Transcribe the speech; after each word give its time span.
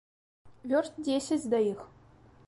Вёрст 0.71 0.95
дзесяць 1.07 1.49
да 1.55 1.59
іх. 1.71 1.85